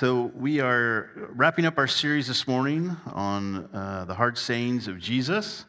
[0.00, 4.98] So, we are wrapping up our series this morning on uh, the hard sayings of
[4.98, 5.66] Jesus.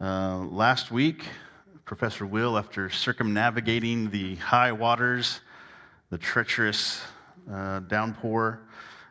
[0.00, 1.24] Uh, last week,
[1.84, 5.42] Professor Will, after circumnavigating the high waters,
[6.08, 7.02] the treacherous
[7.52, 8.62] uh, downpour,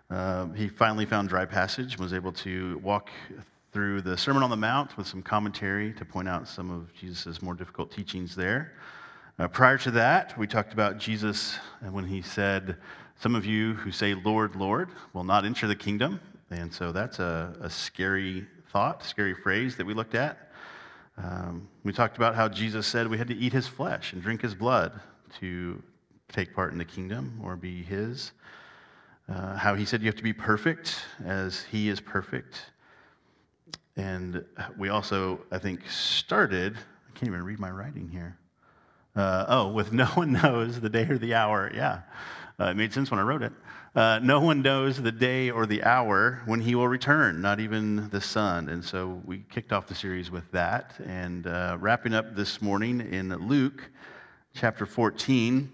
[0.09, 3.11] uh, he finally found dry passage and was able to walk
[3.71, 7.39] through the Sermon on the Mount with some commentary to point out some of Jesus'
[7.39, 8.73] more difficult teachings there.
[9.37, 12.77] Uh, prior to that, we talked about Jesus and when he said,
[13.19, 16.19] Some of you who say, Lord, Lord, will not enter the kingdom.
[16.51, 20.51] And so that's a, a scary thought, scary phrase that we looked at.
[21.17, 24.41] Um, we talked about how Jesus said we had to eat his flesh and drink
[24.41, 24.99] his blood
[25.39, 25.81] to
[26.29, 28.33] take part in the kingdom or be his.
[29.29, 32.61] Uh, how he said you have to be perfect as he is perfect.
[33.95, 34.43] And
[34.77, 38.37] we also, I think, started, I can't even read my writing here.
[39.15, 41.71] Uh, oh, with no one knows the day or the hour.
[41.73, 42.01] Yeah,
[42.59, 43.53] uh, it made sense when I wrote it.
[43.95, 48.09] Uh, no one knows the day or the hour when he will return, not even
[48.09, 48.67] the Son.
[48.67, 50.95] And so we kicked off the series with that.
[51.05, 53.89] And uh, wrapping up this morning in Luke
[54.53, 55.71] chapter 14,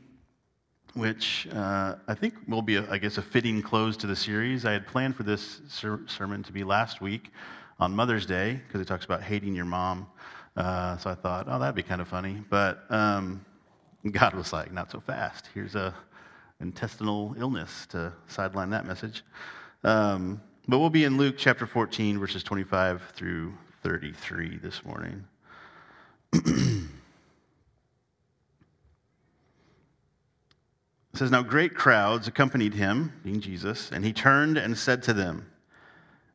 [0.93, 4.65] which uh, I think will be, a, I guess, a fitting close to the series.
[4.65, 7.31] I had planned for this ser- sermon to be last week
[7.79, 10.05] on Mother's Day because it talks about hating your mom.
[10.55, 12.43] Uh, so I thought, oh, that'd be kind of funny.
[12.49, 13.45] But um,
[14.09, 15.49] God was like, not so fast.
[15.53, 15.93] Here's a
[16.59, 19.23] intestinal illness to sideline that message.
[19.83, 25.23] Um, but we'll be in Luke chapter 14, verses 25 through 33 this morning.
[26.33, 26.87] it
[31.15, 35.47] says, Now great crowds accompanied him, being Jesus, and he turned and said to them,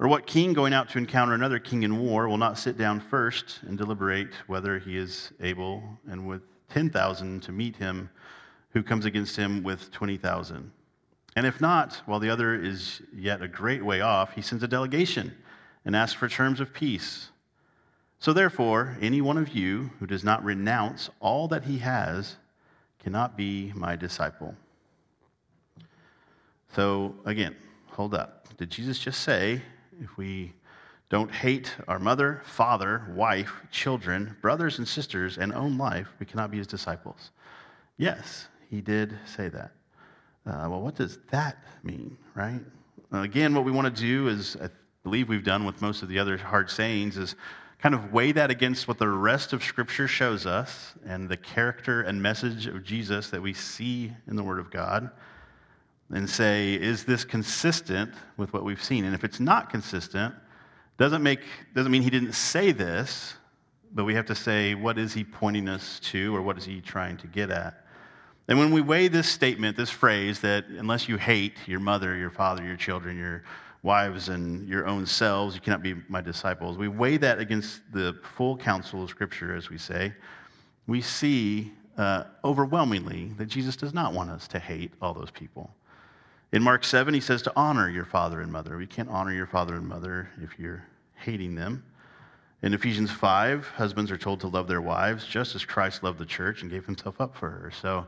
[0.00, 3.00] Or what king going out to encounter another king in war will not sit down
[3.00, 6.40] first and deliberate whether he is able and with
[6.70, 8.08] 10,000 to meet him
[8.70, 10.72] who comes against him with 20,000?
[11.36, 14.68] And if not, while the other is yet a great way off, he sends a
[14.68, 15.36] delegation
[15.84, 17.28] and asks for terms of peace.
[18.20, 22.36] So therefore, any one of you who does not renounce all that he has
[23.00, 24.54] cannot be my disciple.
[26.74, 27.54] So again,
[27.88, 28.56] hold up.
[28.56, 29.60] Did Jesus just say
[30.00, 30.52] if we
[31.08, 36.50] don't hate our mother, father, wife, children, brothers and sisters, and own life, we cannot
[36.50, 37.32] be his disciples.
[37.96, 39.72] Yes, he did say that.
[40.46, 42.60] Uh, well, what does that mean, right?
[43.12, 44.68] again, what we want to do is, I
[45.02, 47.34] believe we've done with most of the other hard sayings, is
[47.80, 52.02] kind of weigh that against what the rest of Scripture shows us and the character
[52.02, 55.10] and message of Jesus that we see in the Word of God
[56.12, 59.04] and say, is this consistent with what we've seen?
[59.04, 60.34] And if it's not consistent,
[60.98, 61.40] doesn't make
[61.74, 63.34] doesn't mean he didn't say this,
[63.92, 66.80] but we have to say, what is he pointing us to, or what is he
[66.80, 67.86] trying to get at?
[68.48, 72.30] And when we weigh this statement, this phrase that unless you hate your mother, your
[72.30, 73.44] father, your children, your
[73.82, 78.18] wives, and your own selves, you cannot be my disciples, we weigh that against the
[78.36, 80.12] full counsel of Scripture, as we say,
[80.86, 85.70] we see uh, overwhelmingly that Jesus does not want us to hate all those people.
[86.52, 88.76] In Mark 7, he says to honor your father and mother.
[88.76, 90.84] We can't honor your father and mother if you're
[91.14, 91.84] hating them.
[92.62, 96.26] In Ephesians 5, husbands are told to love their wives just as Christ loved the
[96.26, 97.70] church and gave himself up for her.
[97.80, 98.04] So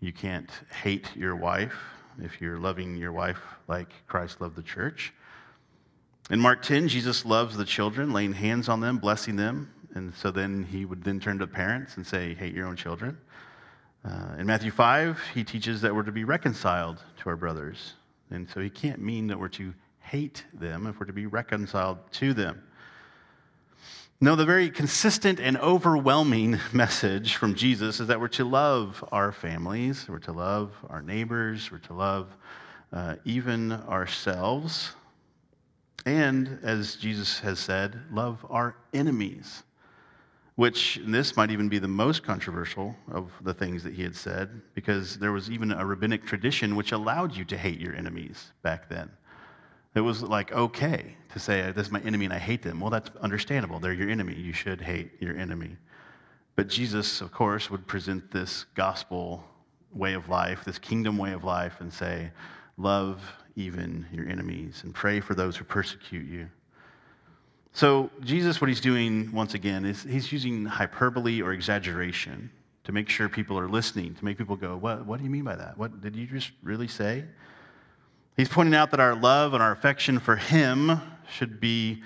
[0.00, 0.50] you can't
[0.82, 1.74] hate your wife
[2.22, 5.12] if you're loving your wife like Christ loved the church.
[6.30, 9.70] In Mark 10, Jesus loves the children, laying hands on them, blessing them.
[9.94, 13.18] And so then he would then turn to parents and say, hate your own children.
[14.06, 17.94] Uh, in Matthew 5, he teaches that we're to be reconciled to our brothers.
[18.30, 21.98] And so he can't mean that we're to hate them if we're to be reconciled
[22.12, 22.62] to them.
[24.20, 29.32] No, the very consistent and overwhelming message from Jesus is that we're to love our
[29.32, 32.28] families, we're to love our neighbors, we're to love
[32.92, 34.92] uh, even ourselves,
[36.04, 39.64] and as Jesus has said, love our enemies
[40.56, 44.60] which this might even be the most controversial of the things that he had said,
[44.74, 48.88] because there was even a rabbinic tradition which allowed you to hate your enemies back
[48.88, 49.08] then.
[49.94, 52.80] It was like okay to say, This is my enemy and I hate them.
[52.80, 53.78] Well, that's understandable.
[53.78, 54.34] They're your enemy.
[54.34, 55.76] You should hate your enemy.
[56.54, 59.44] But Jesus, of course, would present this gospel
[59.92, 62.30] way of life, this kingdom way of life, and say,
[62.76, 63.22] love
[63.56, 66.48] even your enemies and pray for those who persecute you.
[67.76, 72.50] So, Jesus, what he's doing once again is he's using hyperbole or exaggeration
[72.84, 75.44] to make sure people are listening, to make people go, What, what do you mean
[75.44, 75.76] by that?
[75.76, 77.26] What did you just really say?
[78.34, 80.98] He's pointing out that our love and our affection for him
[81.30, 82.02] should be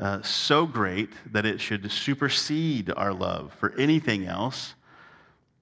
[0.00, 4.74] uh, so great that it should supersede our love for anything else.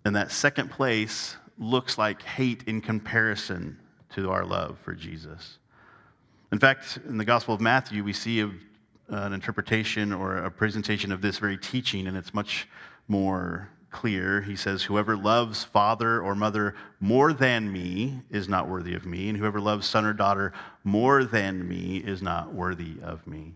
[0.07, 3.79] And that second place looks like hate in comparison
[4.15, 5.59] to our love for Jesus.
[6.51, 8.51] In fact, in the Gospel of Matthew, we see a,
[9.11, 12.69] an interpretation or a presentation of this very teaching, and it's much
[13.09, 14.41] more clear.
[14.41, 19.29] He says, Whoever loves father or mother more than me is not worthy of me,
[19.29, 20.53] and whoever loves son or daughter
[20.85, 23.55] more than me is not worthy of me.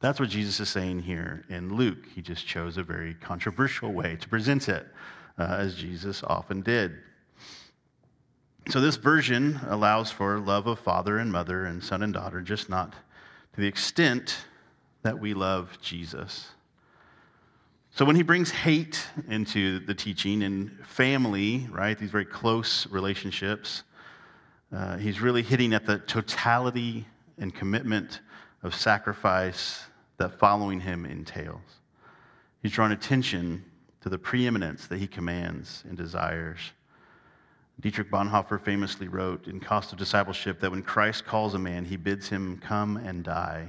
[0.00, 2.06] That's what Jesus is saying here in Luke.
[2.14, 4.86] He just chose a very controversial way to present it,
[5.38, 6.92] uh, as Jesus often did.
[8.68, 12.68] So, this version allows for love of father and mother and son and daughter, just
[12.68, 14.44] not to the extent
[15.02, 16.48] that we love Jesus.
[17.92, 23.82] So, when he brings hate into the teaching and family, right, these very close relationships,
[24.72, 27.04] uh, he's really hitting at the totality
[27.38, 28.20] and commitment
[28.62, 29.84] of sacrifice
[30.18, 31.80] that following him entails.
[32.62, 33.64] He's drawn attention
[34.02, 36.60] to the preeminence that he commands and desires.
[37.80, 41.96] Dietrich Bonhoeffer famously wrote in Cost of Discipleship that when Christ calls a man, he
[41.96, 43.66] bids him come and die.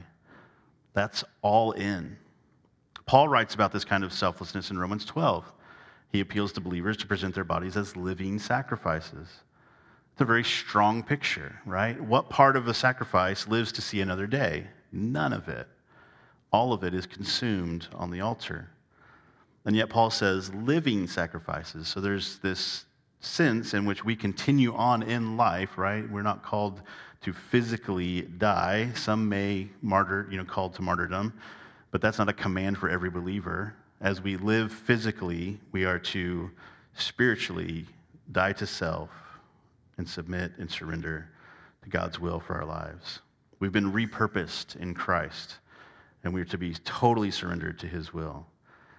[0.94, 2.18] That's all in.
[3.06, 5.52] Paul writes about this kind of selflessness in Romans 12.
[6.12, 9.30] He appeals to believers to present their bodies as living sacrifices.
[10.12, 12.00] It's a very strong picture, right?
[12.00, 14.68] What part of a sacrifice lives to see another day?
[14.92, 15.68] None of it.
[16.52, 18.70] All of it is consumed on the altar.
[19.66, 21.88] And yet, Paul says living sacrifices.
[21.88, 22.86] So there's this
[23.22, 26.10] sense in which we continue on in life, right?
[26.10, 26.82] We're not called
[27.22, 28.92] to physically die.
[28.96, 31.34] Some may martyr, you know, called to martyrdom,
[31.92, 33.76] but that's not a command for every believer.
[34.02, 36.50] As we live physically, we are to
[36.96, 37.86] spiritually
[38.32, 39.10] die to self
[39.98, 41.30] and submit and surrender
[41.84, 43.20] to God's will for our lives.
[43.60, 45.58] We've been repurposed in Christ,
[46.24, 48.48] and we are to be totally surrendered to his will.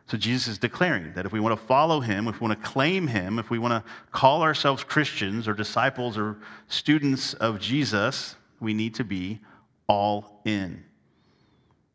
[0.08, 2.68] So Jesus is declaring that if we want to follow him, if we want to
[2.68, 6.38] claim him, if we want to call ourselves Christians or disciples or
[6.68, 9.40] students of Jesus, we need to be
[9.86, 10.84] all in.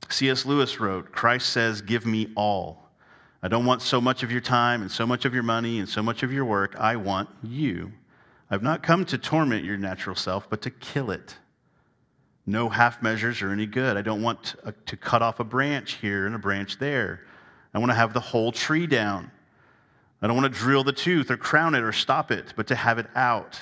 [0.10, 0.46] C.S.
[0.46, 2.90] Lewis wrote, Christ says, Give me all.
[3.44, 5.88] I don't want so much of your time and so much of your money and
[5.88, 6.76] so much of your work.
[6.80, 7.92] I want you.
[8.50, 11.36] I've not come to torment your natural self, but to kill it.
[12.46, 13.98] No half measures are any good.
[13.98, 14.72] I don't want to uh,
[15.02, 17.26] cut off a branch here and a branch there.
[17.74, 19.32] I want to have the whole tree down.
[20.22, 22.76] I don't want to drill the tooth or crown it or stop it, but to
[22.76, 23.60] have it out.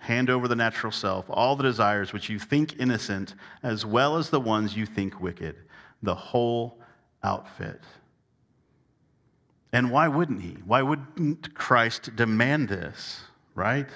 [0.00, 4.30] Hand over the natural self, all the desires which you think innocent, as well as
[4.30, 5.56] the ones you think wicked,
[6.02, 6.78] the whole
[7.22, 7.80] outfit.
[9.72, 10.58] And why wouldn't he?
[10.66, 13.20] Why wouldn't Christ demand this,
[13.54, 13.88] right?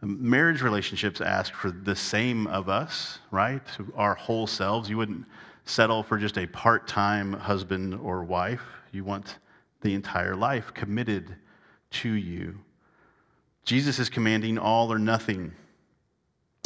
[0.00, 3.62] Marriage relationships ask for the same of us, right?
[3.96, 4.88] Our whole selves.
[4.88, 5.26] You wouldn't
[5.68, 8.62] settle for just a part time husband or wife.
[8.92, 9.38] You want
[9.82, 11.36] the entire life committed
[11.90, 12.58] to you.
[13.64, 15.52] Jesus is commanding all or nothing.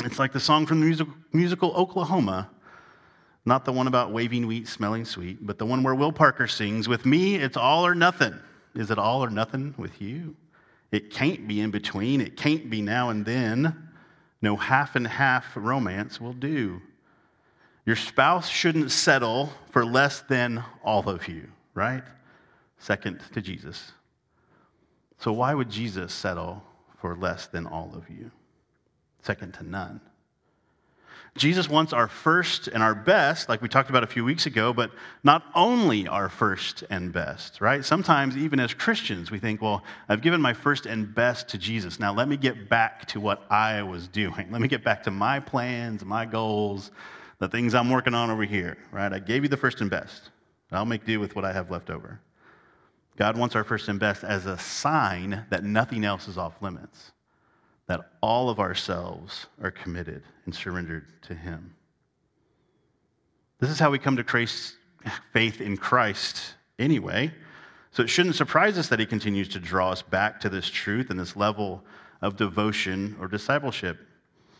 [0.04, 2.50] It's like the song from the musical, musical Oklahoma,
[3.44, 6.88] not the one about waving wheat smelling sweet, but the one where Will Parker sings,
[6.88, 8.38] With me, it's all or nothing.
[8.74, 10.36] Is it all or nothing with you?
[10.93, 12.20] It can't be in between.
[12.20, 13.91] It can't be now and then.
[14.41, 16.81] No half and half romance will do.
[17.84, 22.05] Your spouse shouldn't settle for less than all of you, right?
[22.79, 23.93] Second to Jesus.
[25.19, 26.62] So, why would Jesus settle
[27.03, 28.31] for less than all of you.
[29.22, 30.01] Second to none.
[31.36, 34.72] Jesus wants our first and our best, like we talked about a few weeks ago,
[34.72, 34.93] but
[35.24, 37.84] not only our first and best, right?
[37.84, 41.98] Sometimes, even as Christians, we think, well, I've given my first and best to Jesus.
[41.98, 44.48] Now let me get back to what I was doing.
[44.53, 46.93] Let me get back to my plans, my goals,
[47.43, 49.13] the things I'm working on over here, right?
[49.13, 50.31] I gave you the first and best.
[50.70, 52.20] I'll make do with what I have left over.
[53.17, 57.11] God wants our first and best as a sign that nothing else is off limits,
[57.89, 61.75] that all of ourselves are committed and surrendered to Him.
[63.58, 64.77] This is how we come to Christ,
[65.32, 67.34] faith in Christ anyway.
[67.91, 71.11] So it shouldn't surprise us that He continues to draw us back to this truth
[71.11, 71.82] and this level
[72.20, 73.99] of devotion or discipleship.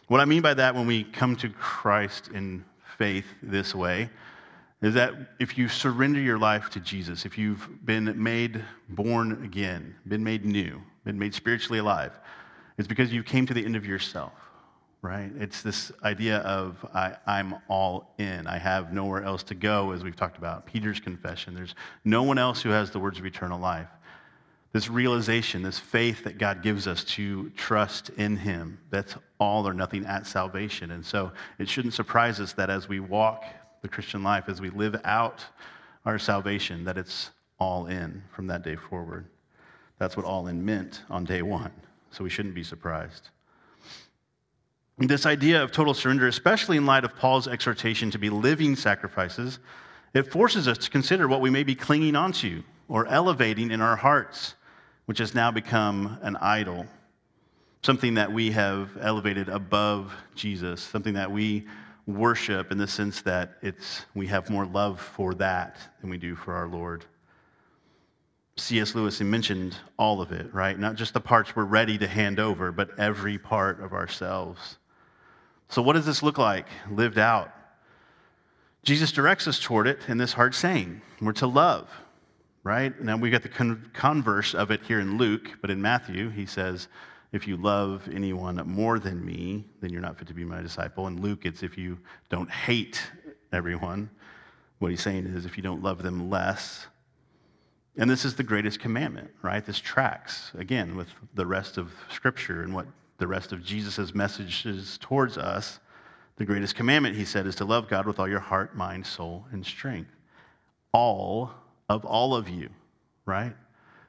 [0.09, 2.65] What I mean by that when we come to Christ in
[2.99, 4.11] faith this way
[4.81, 9.95] is that if you surrender your life to Jesus, if you've been made born again,
[10.09, 12.19] been made new, been made spiritually alive,
[12.79, 14.33] it's because you came to the end of yourself.
[15.03, 15.31] right?
[15.37, 18.47] It's this idea of I, I'm all in.
[18.47, 20.65] I have nowhere else to go, as we've talked about.
[20.65, 21.55] Peter's confession.
[21.55, 23.89] There's no one else who has the words of eternal life.
[24.73, 29.75] This realization, this faith that God gives us to trust in Him, that's all or
[29.75, 30.93] nothing at salvation.
[30.93, 33.45] And so it shouldn't surprise us that as we walk
[33.83, 35.45] the Christian life, as we live out
[36.07, 39.27] our salvation, that it's all in from that day forward.
[39.99, 41.71] That's what all in meant on day one.
[42.11, 43.29] So we shouldn't be surprised.
[44.99, 49.59] This idea of total surrender, especially in light of Paul's exhortation to be living sacrifices,
[50.15, 53.97] it forces us to consider what we may be clinging onto or elevating in our
[53.97, 54.55] hearts,
[55.13, 56.87] which has now become an idol,
[57.83, 61.67] something that we have elevated above Jesus, something that we
[62.07, 66.35] worship in the sense that it's, we have more love for that than we do
[66.35, 67.05] for our Lord.
[68.57, 68.95] C.S.
[68.95, 70.79] Lewis he mentioned all of it, right?
[70.79, 74.79] Not just the parts we're ready to hand over, but every part of ourselves.
[75.69, 77.53] So, what does this look like lived out?
[78.83, 81.91] Jesus directs us toward it in this hard saying we're to love,
[82.65, 82.99] right?
[83.01, 86.47] Now we've got the con- converse of it here in Luke, but in Matthew, he
[86.47, 86.89] says,
[87.33, 91.07] if you love anyone more than me, then you're not fit to be my disciple.
[91.07, 93.03] In Luke, it's if you don't hate
[93.53, 94.11] everyone.
[94.79, 96.87] What he's saying is if you don't love them less.
[97.97, 99.65] And this is the greatest commandment, right?
[99.65, 102.87] This tracks, again, with the rest of Scripture and what
[103.19, 105.79] the rest of Jesus' messages towards us,
[106.37, 109.47] the greatest commandment, he said, is to love God with all your heart, mind, soul,
[109.53, 110.11] and strength.
[110.93, 111.51] All
[111.89, 112.69] of all of you,
[113.27, 113.55] right?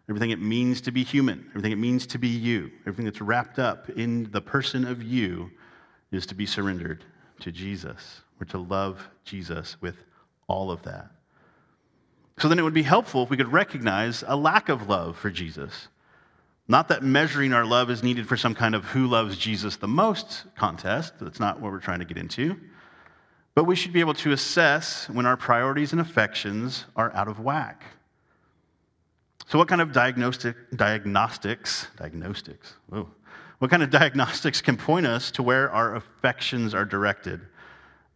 [0.10, 3.58] Everything it means to be human, everything it means to be you, everything that's wrapped
[3.58, 5.50] up in the person of you
[6.12, 7.04] is to be surrendered
[7.40, 8.22] to Jesus.
[8.40, 9.96] We're to love Jesus with
[10.48, 11.10] all of that.
[12.40, 15.30] So then it would be helpful if we could recognize a lack of love for
[15.30, 15.88] Jesus.
[16.68, 19.88] Not that measuring our love is needed for some kind of who loves Jesus the
[19.88, 21.14] most contest.
[21.20, 22.60] That's not what we're trying to get into.
[23.56, 27.40] But we should be able to assess when our priorities and affections are out of
[27.40, 27.84] whack.
[29.48, 33.10] So, what kind of diagnostic, diagnostics, diagnostics, whoa,
[33.60, 37.42] what kind of diagnostics can point us to where our affections are directed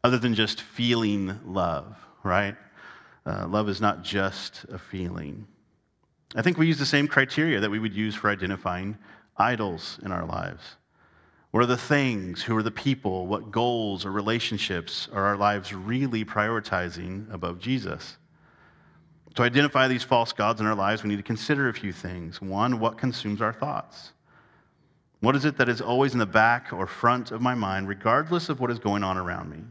[0.04, 2.56] other than just feeling love, right?
[3.26, 5.46] Uh, love is not just a feeling.
[6.36, 8.98] I think we use the same criteria that we would use for identifying
[9.36, 10.77] idols in our lives.
[11.58, 12.44] What are the things?
[12.44, 13.26] Who are the people?
[13.26, 18.18] What goals or relationships are our lives really prioritizing above Jesus?
[19.34, 22.40] To identify these false gods in our lives, we need to consider a few things.
[22.40, 24.12] One, what consumes our thoughts?
[25.22, 28.50] What is it that is always in the back or front of my mind, regardless
[28.50, 29.64] of what is going on around me?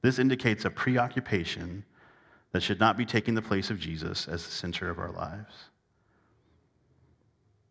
[0.00, 1.84] This indicates a preoccupation
[2.52, 5.54] that should not be taking the place of Jesus as the center of our lives.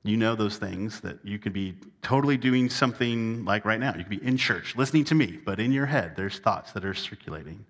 [0.04, 3.96] You know those things that you could be totally doing something like right now.
[3.96, 6.84] You could be in church listening to me, but in your head, there's thoughts that
[6.84, 7.66] are circulating.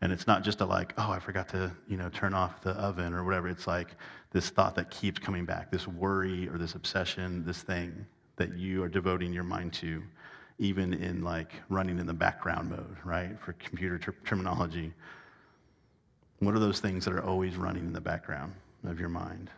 [0.00, 2.70] And it's not just a like, oh, I forgot to, you know, turn off the
[2.70, 3.48] oven or whatever.
[3.48, 3.88] It's like
[4.30, 8.06] this thought that keeps coming back, this worry or this obsession, this thing
[8.36, 10.02] that you are devoting your mind to,
[10.58, 13.38] even in like running in the background mode, right?
[13.40, 14.94] For computer ter- terminology.
[16.38, 19.50] What are those things that are always running in the background of your mind?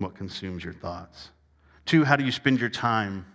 [0.00, 1.28] What consumes your thoughts?
[1.84, 3.26] Two, how do you spend your time?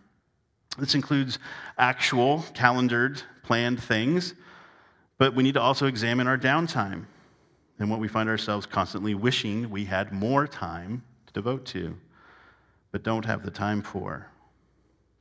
[0.80, 1.38] This includes
[1.78, 4.34] actual, calendared, planned things,
[5.20, 7.06] but we need to also examine our downtime
[7.78, 11.96] and what we find ourselves constantly wishing we had more time to devote to,
[12.92, 14.28] but don't have the time for.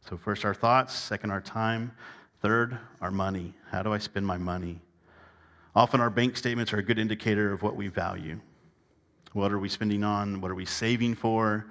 [0.08, 1.92] So, first, our thoughts, second, our time,
[2.40, 3.52] third, our money.
[3.70, 4.80] How do I spend my money?
[5.76, 8.40] Often our bank statements are a good indicator of what we value.
[9.34, 10.40] What are we spending on?
[10.40, 11.66] What are we saving for?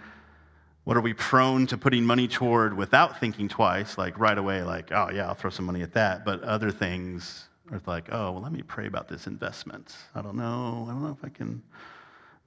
[0.84, 4.92] What are we prone to putting money toward without thinking twice, like right away, like,
[4.92, 6.26] oh, yeah, I'll throw some money at that.
[6.26, 9.96] But other things are like, oh, well, let me pray about this investment.
[10.14, 10.86] I don't know.
[10.90, 11.64] I don't know if I can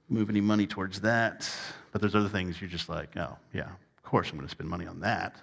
[0.07, 1.49] move any money towards that.
[1.91, 4.69] But there's other things you're just like, oh, yeah, of course I'm going to spend
[4.69, 5.35] money on that.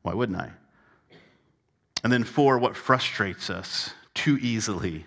[0.00, 0.50] Why wouldn't I?
[2.02, 5.04] And then, four, what frustrates us too easily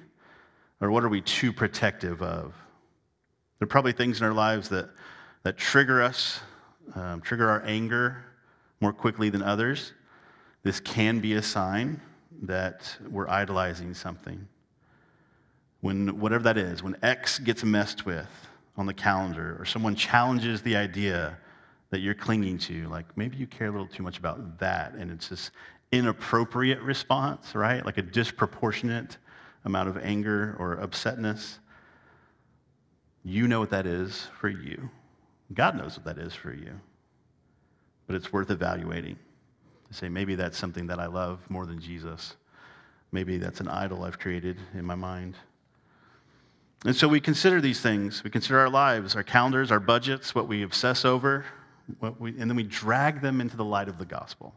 [0.80, 2.54] or what are we too protective of?
[3.60, 4.90] There are probably things in our lives that,
[5.44, 6.40] that trigger us,
[6.96, 8.24] um, trigger our anger
[8.80, 9.92] more quickly than others.
[10.64, 12.00] This can be a sign
[12.44, 14.48] that we're idolizing something.
[15.82, 18.30] When whatever that is, when X gets messed with
[18.78, 21.38] on the calendar, or someone challenges the idea
[21.90, 25.12] that you're clinging to, like maybe you care a little too much about that, and
[25.12, 25.52] it's this
[25.92, 27.86] inappropriate response, right?
[27.86, 29.18] Like a disproportionate
[29.66, 31.58] amount of anger or upsetness.
[33.24, 34.90] You know what that is for you.
[35.54, 36.80] God knows what that is for you.
[38.08, 39.18] But it's worth evaluating.
[39.88, 42.36] to say, maybe that's something that I love more than Jesus.
[43.12, 45.36] Maybe that's an idol I've created in my mind.
[46.86, 48.24] And so we consider these things.
[48.24, 51.46] We consider our lives, our calendars, our budgets, what we obsess over,
[52.20, 54.54] we, and then we drag them into the light of the gospel.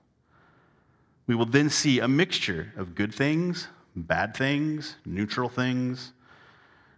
[1.26, 6.12] We will then see a mixture of good things, bad things, neutral things.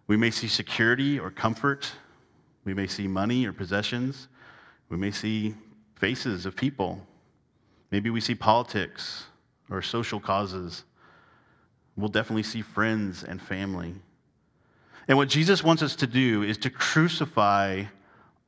[0.07, 1.91] We may see security or comfort.
[2.65, 4.29] We may see money or possessions.
[4.89, 5.55] We may see
[5.97, 7.01] faces of people.
[7.91, 9.25] Maybe we see politics
[9.71, 10.85] or social causes.
[11.97, 13.95] We'll definitely see friends and family.
[15.07, 17.85] And what Jesus wants us to do is to crucify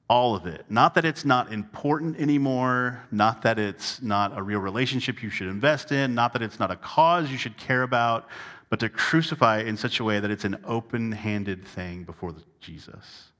[0.09, 0.65] all of it.
[0.69, 5.49] Not that it's not important anymore, not that it's not a real relationship you should
[5.49, 8.29] invest in, not that it's not a cause you should care about,
[8.69, 13.31] but to crucify in such a way that it's an open handed thing before Jesus.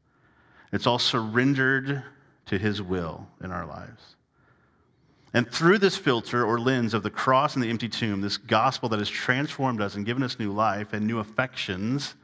[0.73, 2.03] It's all surrendered
[2.47, 4.17] to his will in our lives.
[5.35, 8.89] And through this filter or lens of the cross and the empty tomb, this gospel
[8.89, 12.15] that has transformed us and given us new life and new affections,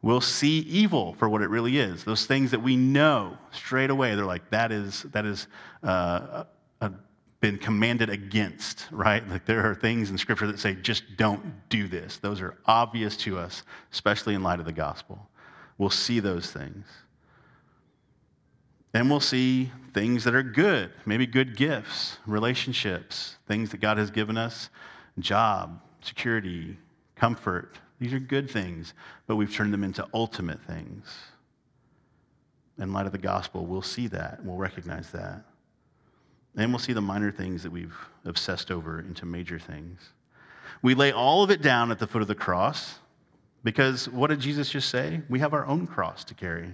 [0.00, 2.04] we'll see evil for what it really is.
[2.04, 5.46] Those things that we know straight away, they're like, that is, that is
[5.82, 6.44] uh,
[6.80, 6.90] uh,
[7.42, 9.28] been commanded against, right?
[9.28, 12.16] Like there are things in Scripture that say, just don't do this.
[12.18, 15.28] Those are obvious to us, especially in light of the gospel.
[15.76, 16.86] We'll see those things.
[18.92, 24.10] Then we'll see things that are good, maybe good gifts, relationships, things that God has
[24.10, 24.70] given us
[25.18, 26.78] job, security,
[27.16, 28.94] comfort, these are good things,
[29.26, 31.06] but we've turned them into ultimate things.
[32.78, 35.44] In light of the gospel, we'll see that, we'll recognize that.
[36.56, 40.00] And we'll see the minor things that we've obsessed over into major things.
[40.82, 42.98] We lay all of it down at the foot of the cross
[43.64, 45.22] because what did Jesus just say?
[45.28, 46.70] We have our own cross to carry.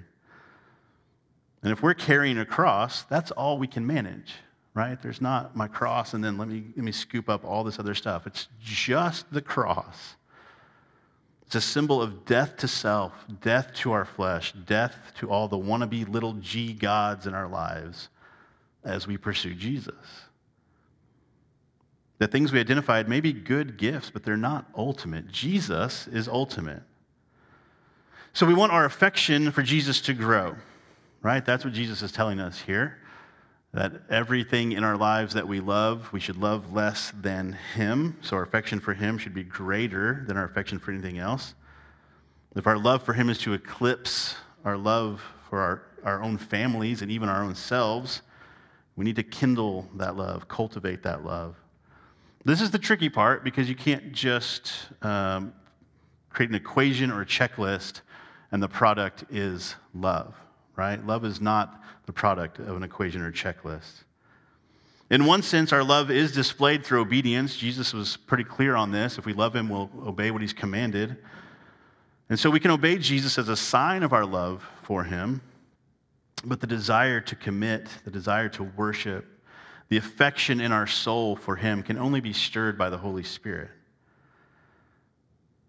[1.62, 4.34] And if we're carrying a cross, that's all we can manage,
[4.74, 5.00] right?
[5.00, 7.94] There's not my cross and then let me, let me scoop up all this other
[7.94, 8.26] stuff.
[8.26, 10.16] It's just the cross.
[11.46, 15.58] It's a symbol of death to self, death to our flesh, death to all the
[15.58, 18.08] wannabe little g gods in our lives
[18.88, 19.94] as we pursue Jesus.
[22.18, 25.28] The things we identified may be good gifts, but they're not ultimate.
[25.28, 26.82] Jesus is ultimate.
[28.32, 30.56] So we want our affection for Jesus to grow,
[31.22, 31.44] right?
[31.44, 32.98] That's what Jesus is telling us here
[33.74, 38.16] that everything in our lives that we love, we should love less than Him.
[38.22, 41.54] So our affection for Him should be greater than our affection for anything else.
[42.56, 47.02] If our love for Him is to eclipse our love for our, our own families
[47.02, 48.22] and even our own selves,
[48.98, 51.54] we need to kindle that love, cultivate that love.
[52.44, 55.52] This is the tricky part because you can't just um,
[56.30, 58.00] create an equation or a checklist
[58.50, 60.34] and the product is love,
[60.74, 61.04] right?
[61.06, 64.02] Love is not the product of an equation or checklist.
[65.10, 67.56] In one sense, our love is displayed through obedience.
[67.56, 69.16] Jesus was pretty clear on this.
[69.16, 71.16] If we love him, we'll obey what he's commanded.
[72.30, 75.40] And so we can obey Jesus as a sign of our love for him,
[76.44, 79.26] but the desire to commit, the desire to worship,
[79.88, 83.70] the affection in our soul for him can only be stirred by the Holy Spirit.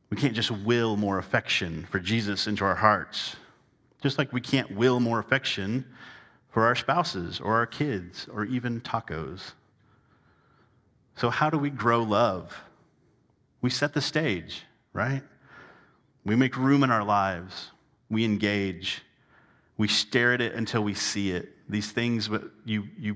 [0.10, 3.36] We can't just will more affection for Jesus into our hearts,
[4.01, 5.86] just like we can't will more affection
[6.49, 9.53] for our spouses or our kids or even tacos.
[11.15, 12.60] So, how do we grow love?
[13.62, 15.21] We set the stage, right?
[16.25, 17.71] We make room in our lives.
[18.10, 19.01] We engage.
[19.79, 21.53] We stare at it until we see it.
[21.69, 23.15] These things, but you, you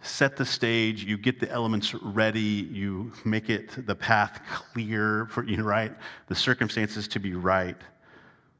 [0.00, 5.44] set the stage, you get the elements ready, you make it the path clear for
[5.44, 5.92] you, right?
[6.28, 7.76] The circumstances to be right.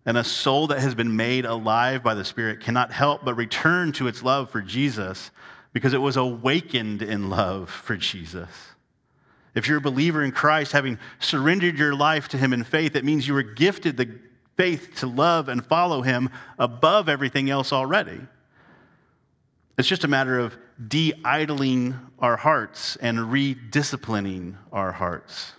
[0.05, 3.93] And a soul that has been made alive by the Spirit cannot help but return
[3.93, 5.31] to its love for Jesus
[5.73, 8.51] because it was awakened in love for Jesus.
[9.55, 13.05] If you're a believer in Christ, having surrendered your life to Him in faith, it
[13.05, 14.19] means you were gifted the
[14.57, 18.21] faith to love and follow Him above everything else already.
[19.77, 20.57] It's just a matter of
[20.89, 25.53] de idling our hearts and redisciplining our hearts.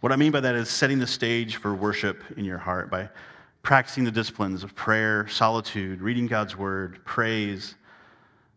[0.00, 3.08] What I mean by that is setting the stage for worship in your heart by
[3.62, 7.74] practicing the disciplines of prayer, solitude, reading God's word, praise,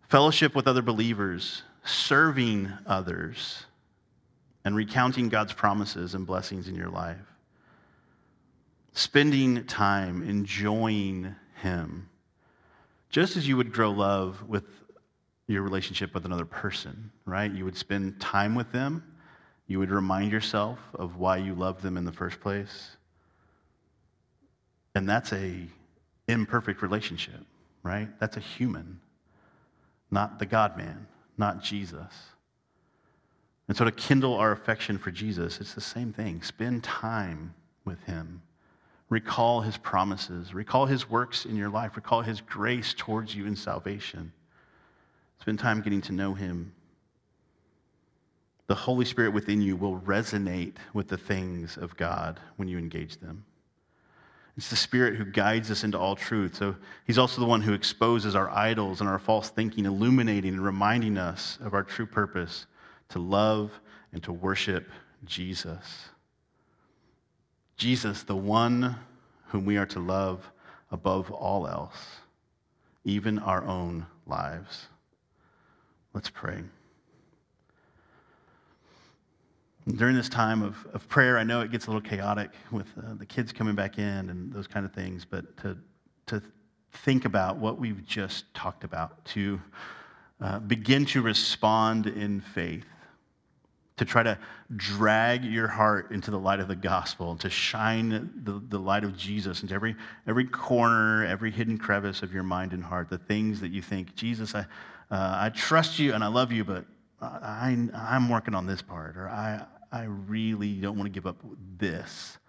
[0.08, 3.65] fellowship with other believers, serving others,
[4.63, 7.17] and recounting God's promises and blessings in your life.
[8.93, 12.10] Spending time enjoying Him,
[13.10, 14.65] just as you would grow love with
[15.47, 17.52] your relationship with another person, right?
[17.52, 19.04] You would spend time with them
[19.71, 22.97] you would remind yourself of why you loved them in the first place.
[24.93, 25.65] And that's a
[26.28, 27.39] imperfect relationship,
[27.82, 28.10] right?
[28.19, 29.00] That's a human,
[30.12, 32.13] not the God man, not Jesus.
[33.72, 36.42] And so to kindle our affection for Jesus, it's the same thing.
[36.42, 37.54] Spend time
[37.86, 38.42] with him.
[39.08, 40.54] Recall his promises.
[40.54, 41.96] Recall his works in your life.
[41.96, 44.34] Recall his grace towards you in salvation.
[45.40, 46.74] Spend time getting to know him.
[48.68, 53.20] The Holy Spirit within you will resonate with the things of God when you engage
[53.20, 53.46] them.
[54.58, 56.58] It's the Spirit who guides us into all truth.
[56.58, 56.76] So
[57.08, 61.18] he's also the one who exposes our idols and our false thinking, illuminating and reminding
[61.18, 62.66] us of our true purpose
[63.12, 63.71] to love
[64.13, 64.89] and to worship
[65.26, 66.10] Jesus.
[67.78, 68.95] Jesus, the one
[69.47, 70.52] whom we are to love
[70.91, 71.97] above all else,
[73.06, 74.88] even our own lives.
[76.13, 76.63] Let's pray.
[79.95, 83.15] During this time of, of prayer, I know it gets a little chaotic with uh,
[83.15, 85.78] the kids coming back in and those kind of things, but to,
[86.28, 86.41] to
[86.91, 89.60] think about what we've just talked about, to
[90.39, 92.86] uh, begin to respond in faith,
[94.02, 94.36] to try to
[94.78, 99.16] drag your heart into the light of the gospel, to shine the, the light of
[99.16, 103.62] Jesus into every, every corner, every hidden crevice of your mind and heart, the things
[103.62, 104.66] that you think, Jesus, I, uh,
[105.12, 106.84] I trust you and I love you, but
[107.22, 111.38] I, I'm working on this part, or I, I really don't want to give up
[111.78, 112.40] this.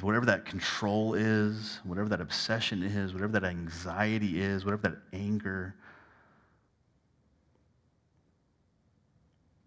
[0.00, 5.76] Whatever that control is, whatever that obsession is, whatever that anxiety is, whatever that anger,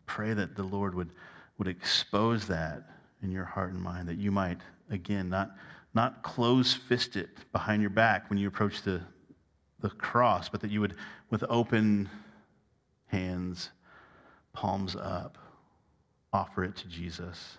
[0.08, 1.12] pray that the Lord would,
[1.60, 2.84] would expose that
[3.22, 5.52] in your heart and mind, that you might, again, not,
[5.94, 9.02] not close fist it behind your back when you approach the,
[9.82, 10.96] the cross, but that you would,
[11.30, 12.10] with open
[13.08, 13.70] hands,
[14.54, 15.38] palms up,
[16.34, 17.58] offer it to Jesus.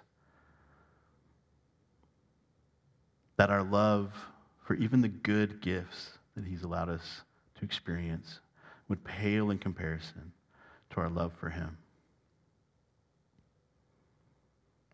[3.37, 4.13] That our love
[4.65, 7.23] for even the good gifts that He's allowed us
[7.57, 8.41] to experience
[8.89, 10.33] would pale in comparison
[10.91, 11.77] to our love for Him.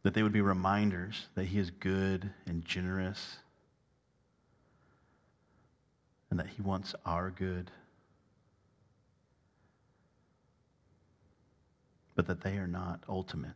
[0.05, 3.39] That they would be reminders that He is good and generous
[6.31, 7.71] and that He wants our good.
[12.15, 13.55] But that they are not ultimate.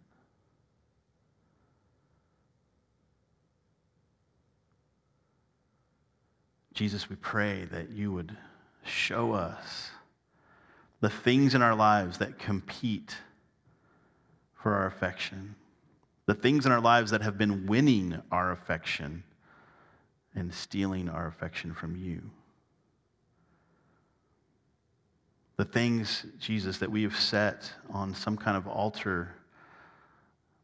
[6.72, 8.36] Jesus, we pray that you would
[8.84, 9.90] show us
[11.00, 13.16] the things in our lives that compete
[14.54, 15.56] for our affection,
[16.28, 19.24] the things in our lives that have been winning our affection
[20.34, 22.20] and stealing our affection from you.
[25.56, 29.36] The things, Jesus, that we have set on some kind of altar,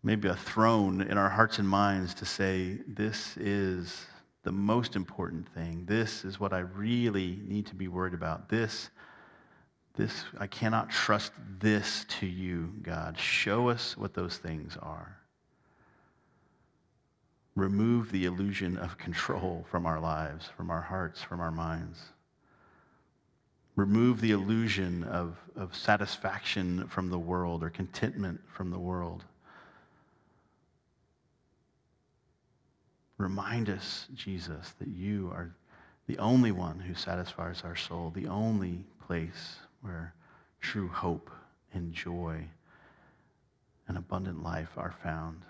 [0.03, 4.05] maybe a throne in our hearts and minds to say, This is
[4.43, 5.87] the most important thing.
[5.87, 8.51] This is what I really need to be worried about.
[8.51, 8.91] This,
[9.97, 13.19] this, I cannot trust this to you, God.
[13.19, 15.24] Show us what those things are.
[17.57, 22.01] Remove the illusion of control from our lives, from our hearts, from our minds.
[23.77, 29.25] Remove the illusion of, of satisfaction from the world or contentment from the world.
[33.19, 35.55] Remind us, Jesus, that you are
[36.07, 40.13] the only one who satisfies our soul, the only place where
[40.61, 41.31] true hope
[41.73, 42.45] and joy
[43.89, 45.43] and abundant life are found.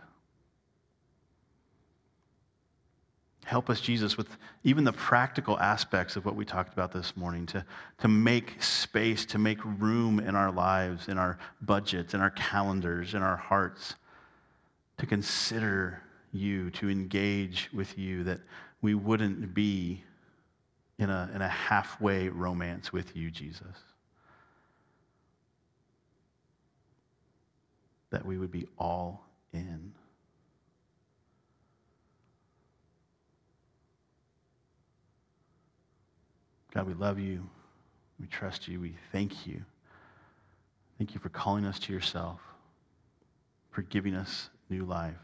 [3.54, 7.46] Help us, Jesus, with even the practical aspects of what we talked about this morning
[7.46, 7.64] to,
[7.98, 13.14] to make space, to make room in our lives, in our budgets, in our calendars,
[13.14, 13.94] in our hearts,
[14.98, 18.40] to consider you, to engage with you, that
[18.82, 20.02] we wouldn't be
[20.98, 23.84] in a, in a halfway romance with you, Jesus.
[28.10, 29.92] That we would be all in.
[36.74, 37.48] God, we love you.
[38.20, 38.80] We trust you.
[38.80, 39.62] We thank you.
[40.98, 42.40] Thank you for calling us to yourself,
[43.70, 45.16] for giving us new life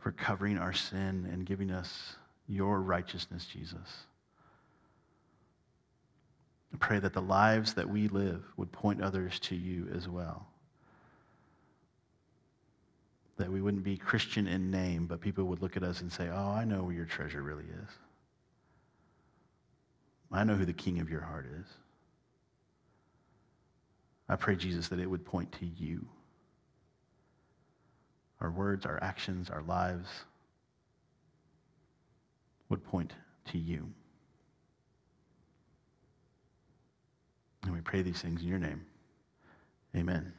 [0.00, 2.16] for covering our sin and giving us
[2.48, 4.06] your righteousness, Jesus.
[6.72, 10.46] I pray that the lives that we live would point others to you as well.
[13.36, 16.28] That we wouldn't be Christian in name, but people would look at us and say,
[16.28, 17.90] Oh, I know where your treasure really is.
[20.32, 21.66] I know who the king of your heart is.
[24.28, 26.06] I pray, Jesus, that it would point to you
[28.40, 30.08] our words, our actions, our lives
[32.68, 33.12] would point
[33.52, 33.86] to you.
[37.64, 38.86] And we pray these things in your name.
[39.94, 40.32] Amen.